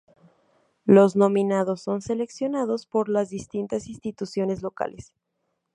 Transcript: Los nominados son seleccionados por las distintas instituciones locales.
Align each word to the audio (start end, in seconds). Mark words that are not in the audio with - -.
Los 0.85 1.15
nominados 1.15 1.83
son 1.83 2.01
seleccionados 2.01 2.87
por 2.87 3.07
las 3.07 3.29
distintas 3.29 3.85
instituciones 3.85 4.63
locales. 4.63 5.13